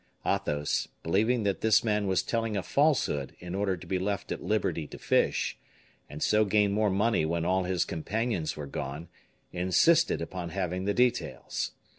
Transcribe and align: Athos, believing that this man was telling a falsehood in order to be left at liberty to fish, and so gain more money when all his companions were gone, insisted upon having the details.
Athos, 0.25 0.87
believing 1.03 1.43
that 1.43 1.61
this 1.61 1.83
man 1.83 2.07
was 2.07 2.23
telling 2.23 2.57
a 2.57 2.63
falsehood 2.63 3.35
in 3.37 3.53
order 3.53 3.77
to 3.77 3.85
be 3.85 3.99
left 3.99 4.31
at 4.31 4.41
liberty 4.43 4.87
to 4.87 4.97
fish, 4.97 5.59
and 6.09 6.23
so 6.23 6.43
gain 6.43 6.71
more 6.71 6.89
money 6.89 7.23
when 7.23 7.45
all 7.45 7.65
his 7.65 7.85
companions 7.85 8.57
were 8.57 8.65
gone, 8.65 9.09
insisted 9.53 10.19
upon 10.19 10.49
having 10.49 10.85
the 10.85 10.93
details. 10.95 11.73